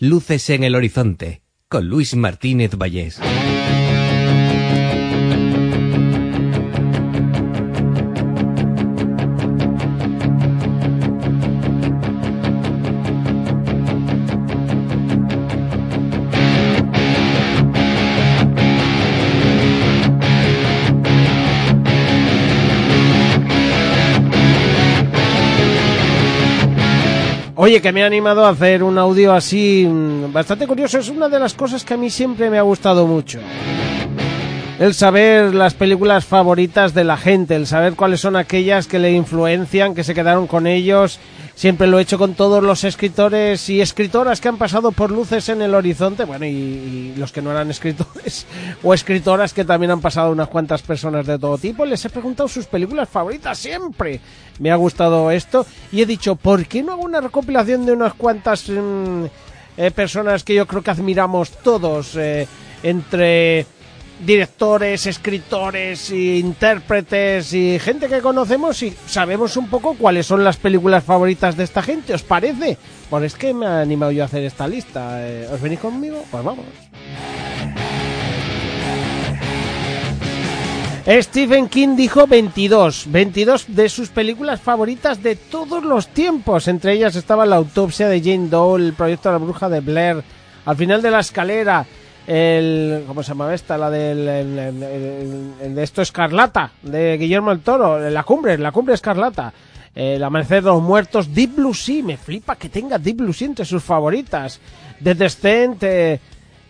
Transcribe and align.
Luces 0.00 0.48
en 0.50 0.62
el 0.62 0.76
horizonte, 0.76 1.42
con 1.68 1.88
Luis 1.88 2.14
Martínez 2.14 2.76
Vallés. 2.76 3.18
Oye, 27.60 27.82
que 27.82 27.90
me 27.90 28.04
ha 28.04 28.06
animado 28.06 28.46
a 28.46 28.50
hacer 28.50 28.84
un 28.84 28.96
audio 28.98 29.32
así 29.32 29.84
mm, 29.84 30.32
bastante 30.32 30.64
curioso. 30.64 31.00
Es 31.00 31.08
una 31.08 31.28
de 31.28 31.40
las 31.40 31.54
cosas 31.54 31.84
que 31.84 31.94
a 31.94 31.96
mí 31.96 32.08
siempre 32.08 32.48
me 32.50 32.56
ha 32.56 32.62
gustado 32.62 33.04
mucho. 33.04 33.40
El 34.78 34.94
saber 34.94 35.56
las 35.56 35.74
películas 35.74 36.24
favoritas 36.24 36.94
de 36.94 37.02
la 37.02 37.16
gente, 37.16 37.56
el 37.56 37.66
saber 37.66 37.94
cuáles 37.94 38.20
son 38.20 38.36
aquellas 38.36 38.86
que 38.86 39.00
le 39.00 39.10
influencian, 39.10 39.92
que 39.92 40.04
se 40.04 40.14
quedaron 40.14 40.46
con 40.46 40.68
ellos. 40.68 41.18
Siempre 41.56 41.88
lo 41.88 41.98
he 41.98 42.02
hecho 42.02 42.16
con 42.16 42.34
todos 42.34 42.62
los 42.62 42.84
escritores 42.84 43.68
y 43.70 43.80
escritoras 43.80 44.40
que 44.40 44.46
han 44.46 44.56
pasado 44.56 44.92
por 44.92 45.10
luces 45.10 45.48
en 45.48 45.62
el 45.62 45.74
horizonte, 45.74 46.24
bueno, 46.24 46.46
y, 46.46 47.12
los 47.16 47.32
que 47.32 47.42
no 47.42 47.50
eran 47.50 47.68
escritores 47.72 48.46
o 48.84 48.94
escritoras 48.94 49.52
que 49.52 49.64
también 49.64 49.90
han 49.90 50.00
pasado 50.00 50.30
unas 50.30 50.46
cuantas 50.46 50.80
personas 50.82 51.26
de 51.26 51.40
todo 51.40 51.58
tipo. 51.58 51.84
Les 51.84 52.04
he 52.04 52.10
preguntado 52.10 52.48
sus 52.48 52.66
películas 52.66 53.08
favoritas 53.08 53.58
siempre. 53.58 54.20
Me 54.60 54.70
ha 54.70 54.76
gustado 54.76 55.32
esto 55.32 55.66
y 55.90 56.02
he 56.02 56.06
dicho, 56.06 56.36
¿por 56.36 56.66
qué 56.66 56.84
no 56.84 56.92
hago 56.92 57.02
una 57.02 57.20
recopilación 57.20 57.84
de 57.84 57.94
unas 57.94 58.14
cuantas 58.14 58.68
mm, 58.68 59.24
eh, 59.76 59.90
personas 59.90 60.44
que 60.44 60.54
yo 60.54 60.68
creo 60.68 60.82
que 60.82 60.92
admiramos 60.92 61.50
todos 61.50 62.14
eh, 62.14 62.46
entre 62.84 63.66
directores, 64.24 65.06
escritores, 65.06 66.10
intérpretes 66.10 67.52
y 67.52 67.78
gente 67.78 68.08
que 68.08 68.20
conocemos 68.20 68.82
y 68.82 68.94
sabemos 69.06 69.56
un 69.56 69.68
poco 69.68 69.94
cuáles 69.94 70.26
son 70.26 70.44
las 70.44 70.56
películas 70.56 71.04
favoritas 71.04 71.56
de 71.56 71.64
esta 71.64 71.82
gente, 71.82 72.14
¿os 72.14 72.22
parece? 72.22 72.76
Pues 73.10 73.24
es 73.24 73.34
que 73.34 73.54
me 73.54 73.66
ha 73.66 73.80
animado 73.80 74.12
yo 74.12 74.22
a 74.22 74.26
hacer 74.26 74.44
esta 74.44 74.66
lista. 74.66 75.26
Eh, 75.26 75.48
¿Os 75.52 75.60
venís 75.60 75.78
conmigo? 75.78 76.24
Pues 76.30 76.44
vamos. 76.44 76.64
Stephen 81.10 81.68
King 81.68 81.96
dijo 81.96 82.26
22, 82.26 83.06
22 83.08 83.64
de 83.68 83.88
sus 83.88 84.10
películas 84.10 84.60
favoritas 84.60 85.22
de 85.22 85.36
todos 85.36 85.82
los 85.82 86.08
tiempos. 86.08 86.68
Entre 86.68 86.92
ellas 86.92 87.16
estaba 87.16 87.46
La 87.46 87.56
autopsia 87.56 88.08
de 88.08 88.20
Jane 88.20 88.48
Doe, 88.50 88.78
El 88.78 88.92
proyecto 88.92 89.30
de 89.30 89.38
la 89.38 89.44
bruja 89.44 89.70
de 89.70 89.80
Blair, 89.80 90.22
Al 90.66 90.76
final 90.76 91.00
de 91.00 91.10
la 91.10 91.20
escalera, 91.20 91.86
el 92.28 93.04
¿cómo 93.06 93.22
se 93.22 93.30
llama 93.30 93.54
esta? 93.54 93.78
La 93.78 93.90
del 93.90 94.28
el, 94.28 94.58
el- 94.58 95.54
el- 95.62 95.74
de 95.74 95.82
esto 95.82 96.02
Escarlata 96.02 96.72
de 96.82 97.16
Guillermo 97.16 97.50
el 97.52 97.60
Toro, 97.60 97.98
la 98.10 98.22
cumbre, 98.22 98.58
la 98.58 98.70
cumbre 98.70 98.94
Escarlata. 98.94 99.52
El 99.94 100.22
amanecer 100.22 100.62
de 100.62 100.68
los 100.70 100.82
muertos, 100.82 101.34
Deep 101.34 101.56
Blue 101.56 101.74
Sea, 101.74 102.04
me 102.04 102.16
flipa 102.16 102.54
que 102.56 102.68
tenga 102.68 102.98
Deep 102.98 103.16
Blue 103.16 103.32
Sea 103.32 103.48
entre 103.48 103.64
sus 103.64 103.82
favoritas. 103.82 104.60
The 105.02 105.14
Descent, 105.14 105.82
eh, 105.82 106.20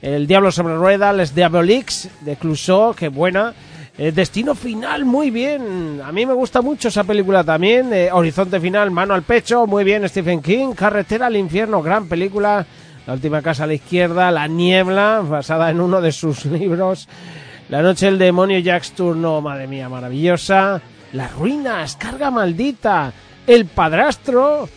El 0.01 0.27
Diablo 0.27 0.51
sobre 0.53 0.75
Rueda, 0.77 1.13
Les 1.13 1.35
Diabolix 1.35 2.09
de 2.21 2.37
Clouseau, 2.37 2.95
que 2.95 3.09
buena. 3.09 3.53
Eh, 3.99 4.13
Destino 4.13 4.55
Final, 4.55 5.05
muy 5.05 5.31
bien. 5.31 6.01
A 6.05 6.13
mí 6.13 6.25
me 6.25 6.33
gusta 6.33 6.63
mucho 6.63 6.87
esa 6.89 7.03
película 7.05 7.43
también. 7.45 7.93
Eh, 7.93 8.09
Horizonte 8.13 8.61
Final, 8.61 8.93
Mano 8.93 9.13
al 9.13 9.23
Pecho, 9.25 9.67
muy 9.67 9.83
bien. 9.85 10.09
Stephen 10.09 10.41
King, 10.41 10.73
Carretera 10.75 11.27
al 11.27 11.37
Infierno, 11.37 11.83
gran 11.83 12.09
película. 12.09 12.65
La 13.09 13.15
última 13.15 13.41
casa 13.41 13.65
a 13.65 13.67
la 13.67 13.73
izquierda, 13.73 14.31
La 14.31 14.47
Niebla, 14.49 15.23
basada 15.27 15.71
en 15.71 15.81
uno 15.81 16.03
de 16.03 16.13
sus 16.13 16.45
libros. 16.45 17.09
La 17.71 17.81
Noche 17.81 18.05
del 18.05 18.19
Demonio, 18.19 18.59
Jack's 18.59 18.93
Turno, 18.93 19.41
madre 19.41 19.67
mía, 19.67 19.89
maravillosa. 19.89 20.83
Las 21.15 21.33
Ruinas, 21.33 21.97
Carga 21.97 22.31
Maldita. 22.31 23.11
El 23.47 23.65
Padrastro. 23.65 24.69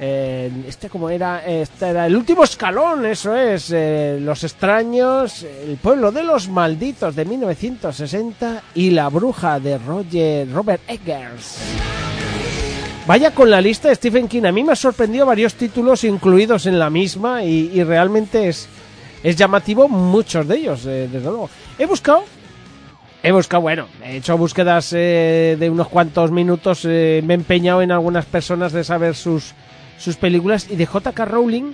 eh, 0.00 0.50
este 0.66 0.88
como 0.88 1.10
era, 1.10 1.44
este 1.44 1.90
era 1.90 2.06
el 2.06 2.16
último 2.16 2.44
escalón, 2.44 3.04
eso 3.04 3.36
es, 3.36 3.70
eh, 3.70 4.16
Los 4.18 4.44
extraños, 4.44 5.42
El 5.42 5.76
pueblo 5.76 6.10
de 6.10 6.24
los 6.24 6.48
malditos 6.48 7.14
de 7.14 7.26
1960 7.26 8.62
y 8.74 8.92
La 8.92 9.10
bruja 9.10 9.60
de 9.60 9.76
Roger 9.76 10.50
Robert 10.50 10.80
Eggers. 10.88 11.58
Vaya 13.06 13.32
con 13.32 13.50
la 13.50 13.60
lista 13.60 13.88
de 13.88 13.94
Stephen 13.96 14.28
King. 14.28 14.44
A 14.44 14.52
mí 14.52 14.64
me 14.64 14.72
ha 14.72 14.76
sorprendido 14.76 15.26
varios 15.26 15.54
títulos 15.54 16.04
incluidos 16.04 16.64
en 16.64 16.78
la 16.78 16.88
misma 16.88 17.44
y, 17.44 17.82
realmente 17.84 18.48
es, 18.48 18.66
es 19.22 19.36
llamativo 19.36 19.88
muchos 19.88 20.48
de 20.48 20.56
ellos, 20.56 20.86
eh, 20.86 21.08
desde 21.12 21.28
luego. 21.28 21.50
He 21.78 21.84
buscado, 21.84 22.24
he 23.22 23.30
buscado, 23.30 23.60
bueno, 23.60 23.88
he 24.02 24.16
hecho 24.16 24.38
búsquedas 24.38 24.92
eh, 24.94 25.56
de 25.60 25.68
unos 25.68 25.88
cuantos 25.88 26.30
minutos, 26.30 26.86
eh, 26.86 27.22
me 27.26 27.34
he 27.34 27.36
empeñado 27.36 27.82
en 27.82 27.92
algunas 27.92 28.24
personas 28.24 28.72
de 28.72 28.84
saber 28.84 29.14
sus, 29.14 29.52
sus 29.98 30.16
películas 30.16 30.68
y 30.70 30.76
de 30.76 30.86
J.K. 30.86 31.26
Rowling 31.26 31.72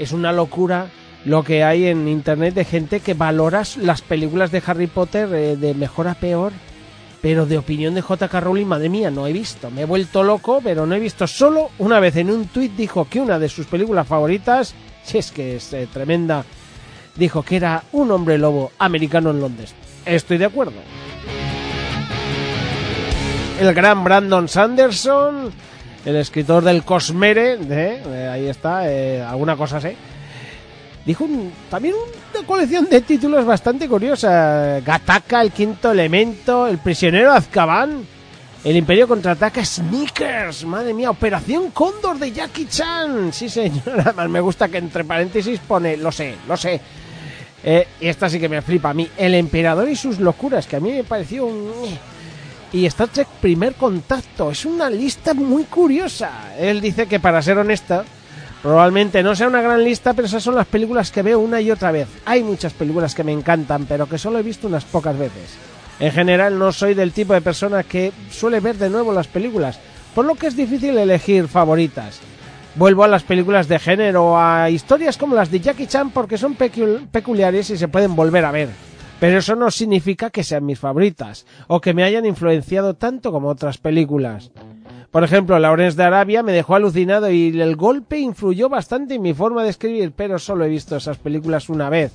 es 0.00 0.10
una 0.10 0.32
locura 0.32 0.88
lo 1.24 1.44
que 1.44 1.62
hay 1.62 1.86
en 1.86 2.08
internet 2.08 2.54
de 2.54 2.64
gente 2.64 3.00
que 3.00 3.14
valora 3.14 3.62
las 3.76 4.02
películas 4.02 4.50
de 4.50 4.62
Harry 4.66 4.88
Potter 4.88 5.32
eh, 5.32 5.56
de 5.56 5.74
mejor 5.74 6.08
a 6.08 6.14
peor. 6.14 6.52
Pero 7.22 7.46
de 7.46 7.56
opinión 7.56 7.94
de 7.94 8.02
J.K. 8.02 8.40
Rowling, 8.40 8.66
madre 8.66 8.88
mía, 8.88 9.10
no 9.10 9.26
he 9.26 9.32
visto. 9.32 9.70
Me 9.70 9.82
he 9.82 9.86
vuelto 9.86 10.24
loco, 10.24 10.60
pero 10.62 10.86
no 10.86 10.94
he 10.96 11.00
visto. 11.00 11.28
Solo 11.28 11.70
una 11.78 12.00
vez 12.00 12.16
en 12.16 12.30
un 12.30 12.48
tuit 12.48 12.72
dijo 12.74 13.06
que 13.08 13.20
una 13.20 13.38
de 13.38 13.48
sus 13.48 13.66
películas 13.66 14.08
favoritas, 14.08 14.74
si 15.04 15.18
es 15.18 15.30
que 15.30 15.56
es 15.56 15.72
eh, 15.72 15.88
tremenda, 15.90 16.44
dijo 17.14 17.44
que 17.44 17.56
era 17.56 17.84
un 17.92 18.10
hombre 18.10 18.38
lobo 18.38 18.72
americano 18.78 19.30
en 19.30 19.40
Londres. 19.40 19.72
Estoy 20.04 20.38
de 20.38 20.46
acuerdo. 20.46 20.74
El 23.60 23.72
gran 23.72 24.02
Brandon 24.02 24.48
Sanderson, 24.48 25.52
el 26.04 26.16
escritor 26.16 26.64
del 26.64 26.82
Cosmere, 26.82 27.56
eh, 27.70 28.28
ahí 28.32 28.48
está, 28.48 28.90
eh, 28.90 29.22
alguna 29.22 29.56
cosa 29.56 29.80
sé. 29.80 29.96
Dijo 31.04 31.24
un- 31.24 31.52
también 31.70 31.94
una 32.34 32.46
colección 32.46 32.88
de 32.88 33.00
títulos 33.00 33.44
bastante 33.44 33.88
curiosa. 33.88 34.80
Gataka, 34.80 35.40
el 35.42 35.50
quinto 35.50 35.90
elemento, 35.90 36.66
el 36.68 36.78
prisionero 36.78 37.32
Azkaban, 37.32 38.06
el 38.64 38.76
imperio 38.76 39.08
contraataca, 39.08 39.64
Sneakers, 39.64 40.64
madre 40.64 40.94
mía, 40.94 41.10
Operación 41.10 41.70
Cóndor 41.72 42.18
de 42.18 42.30
Jackie 42.30 42.66
Chan. 42.66 43.32
Sí, 43.32 43.48
señora, 43.48 44.02
además 44.06 44.28
me 44.28 44.40
gusta 44.40 44.68
que 44.68 44.78
entre 44.78 45.02
paréntesis 45.04 45.58
pone, 45.66 45.96
lo 45.96 46.12
sé, 46.12 46.36
lo 46.46 46.56
sé. 46.56 46.80
Eh, 47.64 47.86
y 48.00 48.06
esta 48.08 48.28
sí 48.28 48.38
que 48.40 48.48
me 48.48 48.62
flipa 48.62 48.90
a 48.90 48.94
mí. 48.94 49.08
El 49.16 49.34
emperador 49.34 49.88
y 49.88 49.96
sus 49.96 50.20
locuras, 50.20 50.66
que 50.66 50.76
a 50.76 50.80
mí 50.80 50.92
me 50.92 51.04
pareció 51.04 51.46
un... 51.46 51.70
Y 52.72 52.86
Star 52.86 53.08
Trek 53.08 53.28
Primer 53.40 53.74
Contacto. 53.74 54.50
Es 54.50 54.64
una 54.64 54.88
lista 54.88 55.34
muy 55.34 55.64
curiosa. 55.64 56.54
Él 56.58 56.80
dice 56.80 57.06
que 57.06 57.20
para 57.20 57.42
ser 57.42 57.58
honesta, 57.58 58.02
probablemente 58.62 59.22
no 59.22 59.34
sea 59.34 59.48
una 59.48 59.60
gran 59.62 59.82
lista, 59.82 60.14
pero 60.14 60.26
esas 60.26 60.42
son 60.42 60.54
las 60.54 60.66
películas 60.66 61.10
que 61.10 61.22
veo 61.22 61.40
una 61.40 61.60
y 61.60 61.70
otra 61.70 61.90
vez. 61.92 62.08
Hay 62.24 62.42
muchas 62.42 62.72
películas 62.72 63.14
que 63.14 63.24
me 63.24 63.32
encantan, 63.32 63.86
pero 63.86 64.08
que 64.08 64.18
solo 64.18 64.38
he 64.38 64.42
visto 64.42 64.68
unas 64.68 64.84
pocas 64.84 65.18
veces. 65.18 65.56
En 66.00 66.12
general 66.12 66.58
no 66.58 66.72
soy 66.72 66.94
del 66.94 67.12
tipo 67.12 67.32
de 67.34 67.40
persona 67.40 67.82
que 67.82 68.12
suele 68.30 68.60
ver 68.60 68.76
de 68.76 68.90
nuevo 68.90 69.12
las 69.12 69.28
películas, 69.28 69.78
por 70.14 70.24
lo 70.24 70.34
que 70.34 70.46
es 70.46 70.56
difícil 70.56 70.96
elegir 70.98 71.48
favoritas. 71.48 72.20
Vuelvo 72.74 73.04
a 73.04 73.08
las 73.08 73.22
películas 73.22 73.68
de 73.68 73.78
género, 73.78 74.38
a 74.38 74.70
historias 74.70 75.18
como 75.18 75.34
las 75.36 75.50
de 75.50 75.60
Jackie 75.60 75.86
Chan 75.86 76.10
porque 76.10 76.38
son 76.38 76.56
pecu- 76.56 77.06
peculiares 77.08 77.68
y 77.70 77.76
se 77.76 77.88
pueden 77.88 78.16
volver 78.16 78.44
a 78.46 78.50
ver. 78.50 78.70
Pero 79.20 79.38
eso 79.38 79.54
no 79.54 79.70
significa 79.70 80.30
que 80.30 80.42
sean 80.42 80.64
mis 80.66 80.78
favoritas 80.78 81.46
o 81.68 81.80
que 81.80 81.92
me 81.94 82.02
hayan 82.02 82.26
influenciado 82.26 82.94
tanto 82.94 83.30
como 83.30 83.48
otras 83.50 83.76
películas. 83.78 84.50
Por 85.10 85.24
ejemplo, 85.24 85.58
Lawrence 85.58 85.96
de 85.96 86.04
Arabia 86.04 86.42
me 86.42 86.52
dejó 86.52 86.74
alucinado 86.74 87.30
y 87.30 87.60
el 87.60 87.76
golpe 87.76 88.18
influyó 88.18 88.68
bastante 88.68 89.14
en 89.14 89.22
mi 89.22 89.34
forma 89.34 89.62
de 89.62 89.70
escribir, 89.70 90.12
pero 90.16 90.38
solo 90.38 90.64
he 90.64 90.68
visto 90.68 90.96
esas 90.96 91.18
películas 91.18 91.68
una 91.68 91.90
vez. 91.90 92.12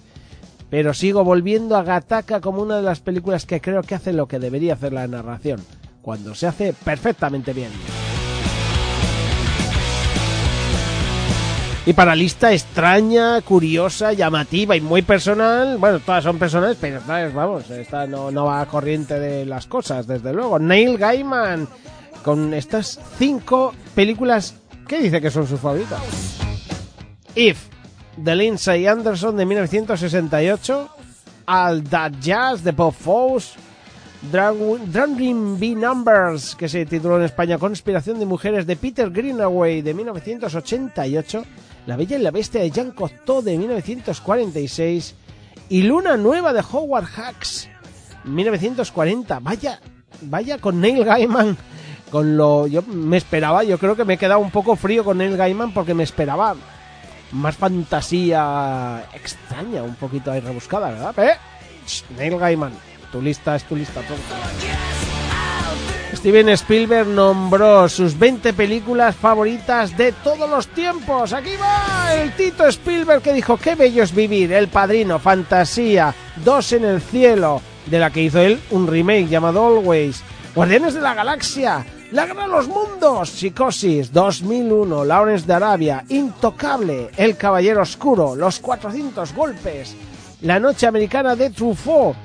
Pero 0.70 0.94
sigo 0.94 1.24
volviendo 1.24 1.78
a 1.78 1.84
Gataka 1.84 2.42
como 2.42 2.62
una 2.62 2.78
de 2.78 2.84
las 2.84 3.00
películas 3.00 3.46
que 3.46 3.62
creo 3.62 3.84
que 3.84 3.96
hace 3.96 4.14
lo 4.14 4.28
que 4.28 4.40
debería 4.40 4.74
hacer 4.74 4.94
la 4.94 5.08
narración, 5.08 5.62
cuando 6.02 6.36
se 6.36 6.48
hace 6.48 6.74
perfectamente 6.74 7.54
bien. 7.54 7.72
Y 11.88 11.94
para 11.94 12.14
lista 12.18 12.52
extraña, 12.52 13.40
curiosa, 13.40 14.12
llamativa 14.12 14.76
y 14.76 14.82
muy 14.82 15.04
personal, 15.04 15.78
bueno, 15.78 16.02
todas 16.02 16.22
son 16.22 16.38
personales, 16.38 16.78
pero 16.82 17.00
vamos, 17.34 17.70
esta 17.70 18.06
no, 18.06 18.30
no 18.30 18.44
va 18.44 18.60
a 18.60 18.66
corriente 18.66 19.18
de 19.18 19.46
las 19.46 19.68
cosas, 19.68 20.06
desde 20.06 20.34
luego. 20.34 20.60
Neil 20.60 20.98
Gaiman, 20.98 21.66
con 22.26 22.54
estas 22.54 23.00
cinco 23.18 23.74
películas, 23.96 24.56
¿qué 24.86 25.00
dice 25.00 25.22
que 25.22 25.32
son 25.32 25.48
sus 25.48 25.62
favoritas? 25.62 26.02
If, 27.36 27.58
de 28.18 28.36
Lindsay 28.36 28.86
Anderson 28.86 29.38
de 29.38 29.46
1968, 29.46 30.90
All 31.46 31.84
That 31.86 32.12
Jazz 32.20 32.66
de 32.66 32.74
Bob 32.74 32.96
Fosse, 32.96 33.58
Drowning 34.30 35.58
Bee 35.58 35.76
Numbers, 35.76 36.54
que 36.54 36.68
se 36.68 36.86
tituló 36.86 37.16
en 37.16 37.24
España 37.24 37.58
Conspiración 37.58 38.20
de 38.20 38.26
Mujeres 38.26 38.68
de 38.68 38.76
Peter 38.76 39.10
Greenaway 39.10 39.82
de 39.82 39.94
1988, 39.94 41.46
La 41.88 41.96
Bella 41.96 42.18
y 42.18 42.22
la 42.22 42.32
Bestia 42.32 42.60
de 42.60 42.70
Jean 42.70 42.92
Cocteau 42.92 43.42
de 43.42 43.58
1946 43.58 45.16
y 45.70 45.84
Luna 45.84 46.18
Nueva 46.18 46.52
de 46.52 46.60
Howard 46.60 47.06
Hawks 47.06 47.70
1940. 48.26 49.40
Vaya, 49.40 49.80
vaya 50.22 50.58
con 50.58 50.82
Neil 50.82 51.06
Gaiman. 51.06 51.56
Con 52.12 52.36
lo 52.36 52.68
yo 52.68 52.82
me 52.84 53.16
esperaba, 53.16 53.64
yo 53.64 53.78
creo 53.78 53.96
que 53.96 54.04
me 54.04 54.16
he 54.16 54.18
quedado 54.18 54.42
un 54.42 54.52
poco 54.52 54.76
frío 54.76 55.06
con 55.06 55.18
Neil 55.18 55.38
Gaiman 55.38 55.74
porque 55.74 55.94
me 55.94 56.04
esperaba 56.04 56.58
más 57.32 57.56
fantasía 57.56 59.06
extraña, 59.14 59.82
un 59.82 59.96
poquito 59.96 60.32
ahí 60.32 60.42
rebuscada, 60.42 60.92
¿verdad? 60.92 61.38
Neil 62.18 62.38
Gaiman, 62.38 62.74
tu 63.14 63.22
lista 63.22 63.56
es 63.56 63.64
tu 63.64 63.78
lista. 63.78 64.02
Steven 66.28 66.50
Spielberg 66.50 67.08
nombró 67.08 67.88
sus 67.88 68.20
20 68.20 68.52
películas 68.52 69.16
favoritas 69.16 69.96
de 69.96 70.12
todos 70.12 70.50
los 70.50 70.68
tiempos. 70.68 71.32
Aquí 71.32 71.52
va 71.56 72.14
el 72.16 72.36
Tito 72.36 72.68
Spielberg 72.68 73.22
que 73.22 73.32
dijo, 73.32 73.56
qué 73.56 73.76
bello 73.76 74.04
es 74.04 74.14
vivir, 74.14 74.52
El 74.52 74.68
Padrino, 74.68 75.20
Fantasía, 75.20 76.14
Dos 76.44 76.74
en 76.74 76.84
el 76.84 77.00
Cielo, 77.00 77.62
de 77.86 78.00
la 78.00 78.10
que 78.10 78.24
hizo 78.24 78.42
él 78.42 78.60
un 78.72 78.88
remake 78.88 79.30
llamado 79.30 79.66
Always, 79.66 80.22
Guardianes 80.54 80.96
de 80.96 81.00
la 81.00 81.14
Galaxia, 81.14 81.86
La 82.12 82.26
Guerra 82.26 82.44
de 82.44 82.50
los 82.50 82.68
Mundos, 82.68 83.30
Psicosis, 83.30 84.12
2001, 84.12 85.06
Lawrence 85.06 85.48
de 85.48 85.54
Arabia, 85.54 86.04
Intocable, 86.10 87.10
El 87.16 87.38
Caballero 87.38 87.84
Oscuro, 87.84 88.36
Los 88.36 88.60
400 88.60 89.34
Golpes, 89.34 89.96
La 90.42 90.60
Noche 90.60 90.88
Americana 90.88 91.38
de 91.38 91.52
Truffaut, 91.52 92.18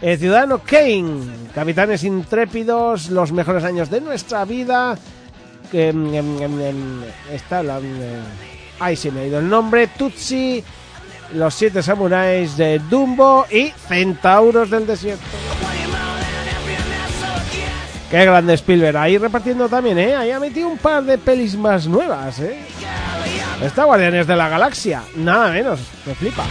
el 0.00 0.18
Ciudadano 0.18 0.60
Kane, 0.64 1.48
Capitanes 1.54 2.04
Intrépidos, 2.04 3.10
Los 3.10 3.32
Mejores 3.32 3.64
Años 3.64 3.90
de 3.90 4.00
Nuestra 4.00 4.44
Vida, 4.44 4.96
mm, 5.72 5.76
mm, 5.76 6.44
mm, 6.44 7.02
está 7.32 7.62
la... 7.62 7.80
ahí 8.80 8.96
se 8.96 9.10
me 9.10 9.20
ha 9.20 9.26
ido 9.26 9.38
el 9.40 9.48
nombre, 9.48 9.88
Tutsi, 9.88 10.62
Los 11.34 11.54
Siete 11.54 11.82
Samuráis 11.82 12.56
de 12.56 12.78
Dumbo 12.78 13.46
y 13.50 13.72
Centauros 13.88 14.70
del 14.70 14.86
Desierto. 14.86 15.24
Qué 18.10 18.24
grande 18.24 18.54
Spielberg, 18.54 18.96
ahí 18.96 19.18
repartiendo 19.18 19.68
también, 19.68 19.98
¿eh? 19.98 20.16
Ahí 20.16 20.30
ha 20.30 20.40
metido 20.40 20.68
un 20.68 20.78
par 20.78 21.04
de 21.04 21.18
pelis 21.18 21.56
más 21.56 21.86
nuevas, 21.86 22.40
¿eh? 22.40 22.58
Está 23.62 23.84
Guardianes 23.84 24.26
de 24.26 24.36
la 24.36 24.48
Galaxia, 24.48 25.02
nada 25.16 25.50
menos, 25.50 25.80
me 26.06 26.14
flipa. 26.14 26.44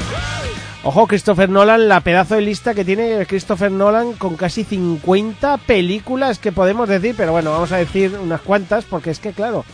Ojo, 0.84 1.08
Christopher 1.08 1.50
Nolan, 1.50 1.88
la 1.88 2.02
pedazo 2.02 2.36
de 2.36 2.42
lista 2.42 2.74
que 2.74 2.86
tiene 2.86 3.26
Christopher 3.26 3.72
Nolan 3.72 4.14
con 4.14 4.36
casi 4.38 4.64
50 4.64 5.58
películas 5.58 6.40
que 6.40 6.52
podemos 6.52 6.88
decir, 6.88 7.16
pero 7.18 7.32
bueno, 7.32 7.52
vamos 7.52 7.72
a 7.72 7.78
decir 7.78 8.18
unas 8.22 8.42
cuantas 8.42 8.86
porque 8.86 9.10
es 9.10 9.20
que, 9.20 9.32
claro, 9.32 9.66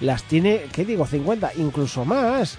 las 0.00 0.22
tiene, 0.22 0.62
¿qué 0.72 0.84
digo? 0.84 1.04
50, 1.04 1.52
incluso 1.56 2.04
más. 2.04 2.58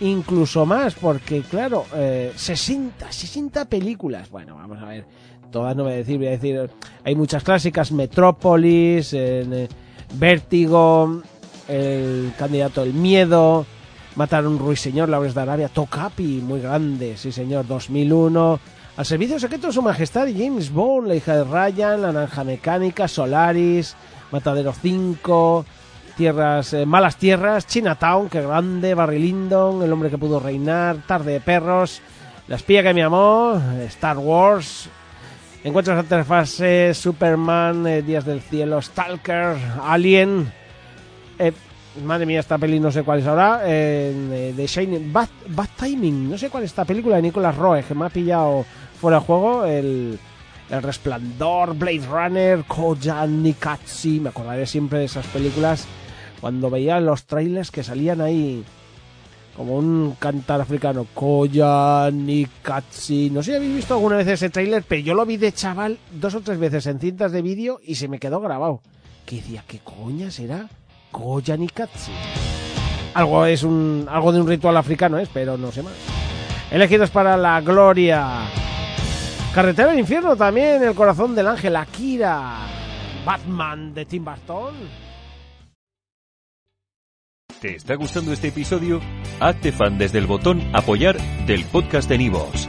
Incluso 0.00 0.66
más, 0.66 0.94
porque 0.94 1.40
claro, 1.40 1.86
eh, 1.94 2.32
60, 2.36 3.10
60 3.10 3.64
películas. 3.66 4.28
Bueno, 4.28 4.56
vamos 4.56 4.82
a 4.82 4.86
ver, 4.86 5.06
todas 5.50 5.74
no 5.74 5.84
voy 5.84 5.92
a 5.94 5.96
decir, 5.96 6.18
voy 6.18 6.26
a 6.26 6.30
decir, 6.32 6.68
hay 7.04 7.14
muchas 7.14 7.42
clásicas, 7.42 7.92
Metrópolis, 7.92 9.14
eh, 9.14 9.68
Vértigo, 10.14 11.22
El 11.68 12.32
candidato 12.38 12.82
del 12.82 12.92
miedo, 12.92 13.64
Matar 14.16 14.44
a 14.44 14.48
un 14.48 14.58
ruiseñor, 14.58 15.10
Laures 15.10 15.34
de 15.34 15.42
Arabia, 15.42 15.68
Tocapi, 15.68 16.40
muy 16.42 16.60
grande, 16.60 17.18
sí 17.18 17.30
señor, 17.30 17.66
2001. 17.66 18.58
Al 18.96 19.04
servicio 19.04 19.38
secreto 19.38 19.66
de 19.66 19.74
su 19.74 19.82
majestad 19.82 20.26
James 20.34 20.72
Bond, 20.72 21.08
La 21.08 21.14
hija 21.14 21.36
de 21.36 21.44
Ryan, 21.44 22.00
La 22.00 22.12
naranja 22.12 22.42
mecánica, 22.42 23.08
Solaris, 23.08 23.94
Matadero 24.32 24.72
5, 24.72 25.66
Tierras, 26.16 26.72
eh, 26.72 26.86
Malas 26.86 27.16
Tierras, 27.16 27.66
Chinatown, 27.66 28.30
que 28.30 28.40
grande, 28.40 28.94
Barry 28.94 29.18
Lyndon, 29.18 29.82
El 29.82 29.92
hombre 29.92 30.08
que 30.08 30.16
pudo 30.16 30.40
reinar, 30.40 30.96
Tarde 31.06 31.32
de 31.32 31.40
perros, 31.40 32.00
La 32.48 32.56
espía 32.56 32.82
que 32.82 32.94
me 32.94 33.02
amó, 33.02 33.60
Star 33.86 34.16
Wars, 34.16 34.88
Encuentros 35.62 35.98
ante 35.98 36.24
fase, 36.24 36.94
Superman, 36.94 37.86
eh, 37.86 38.00
Días 38.00 38.24
del 38.24 38.40
cielo, 38.40 38.80
Stalker, 38.80 39.56
Alien, 39.82 40.50
eh, 41.38 41.52
Madre 42.04 42.26
mía, 42.26 42.40
esta 42.40 42.58
peli 42.58 42.78
no 42.78 42.90
sé 42.90 43.02
cuál 43.02 43.20
es 43.20 43.26
ahora. 43.26 43.62
Eh, 43.64 44.52
de 44.56 44.66
Shining. 44.66 45.12
Bad, 45.12 45.28
Timing. 45.78 46.30
No 46.30 46.38
sé 46.38 46.50
cuál 46.50 46.64
es 46.64 46.70
esta 46.70 46.84
película 46.84 47.16
de 47.16 47.22
Nicolas 47.22 47.56
Roe, 47.56 47.82
que 47.82 47.94
me 47.94 48.06
ha 48.06 48.10
pillado 48.10 48.64
fuera 49.00 49.18
de 49.18 49.24
juego. 49.24 49.64
El, 49.64 50.18
el 50.70 50.82
Resplandor, 50.82 51.74
Blade 51.74 52.06
Runner, 52.06 52.64
Koyan, 52.64 53.42
Nikatsi. 53.42 54.20
Me 54.20 54.28
acordaré 54.28 54.66
siempre 54.66 54.98
de 54.98 55.06
esas 55.06 55.26
películas 55.26 55.86
cuando 56.40 56.70
veía 56.70 57.00
los 57.00 57.24
trailers 57.24 57.70
que 57.70 57.82
salían 57.82 58.20
ahí 58.20 58.62
como 59.56 59.76
un 59.76 60.16
cantar 60.18 60.60
africano. 60.60 61.06
Koyan, 61.14 62.26
Nikatsi. 62.26 63.30
No 63.30 63.42
sé 63.42 63.52
si 63.52 63.56
habéis 63.56 63.76
visto 63.76 63.94
alguna 63.94 64.16
vez 64.16 64.28
ese 64.28 64.50
trailer, 64.50 64.84
pero 64.86 65.00
yo 65.00 65.14
lo 65.14 65.24
vi 65.24 65.38
de 65.38 65.52
chaval 65.52 65.98
dos 66.12 66.34
o 66.34 66.40
tres 66.42 66.58
veces 66.58 66.86
en 66.86 67.00
cintas 67.00 67.32
de 67.32 67.42
vídeo 67.42 67.80
y 67.82 67.94
se 67.94 68.08
me 68.08 68.18
quedó 68.18 68.40
grabado. 68.40 68.82
Que 69.24 69.36
decía, 69.36 69.64
¿qué 69.66 69.80
coña 69.80 70.30
será? 70.30 70.68
Koyanikatsu. 71.16 72.10
Algo 73.14 73.46
es 73.46 73.62
un 73.62 74.06
algo 74.10 74.32
de 74.32 74.40
un 74.40 74.46
ritual 74.46 74.76
africano, 74.76 75.18
¿eh? 75.18 75.26
pero 75.32 75.56
no 75.56 75.72
sé 75.72 75.82
más. 75.82 75.94
Elegidos 76.70 77.10
para 77.10 77.36
la 77.36 77.60
gloria. 77.62 78.48
Carretera 79.54 79.88
del 79.88 80.00
infierno 80.00 80.36
también, 80.36 80.82
El 80.82 80.94
corazón 80.94 81.34
del 81.34 81.46
ángel, 81.46 81.76
Akira. 81.76 82.58
Batman 83.24 83.94
de 83.94 84.04
Tim 84.04 84.24
Burton. 84.24 84.74
¿Te 87.60 87.76
está 87.76 87.94
gustando 87.94 88.34
este 88.34 88.48
episodio? 88.48 89.00
Hazte 89.40 89.72
fan 89.72 89.96
desde 89.96 90.18
el 90.18 90.26
botón 90.26 90.60
apoyar 90.74 91.16
del 91.46 91.64
podcast 91.64 92.10
de 92.10 92.18
Nivos. 92.18 92.68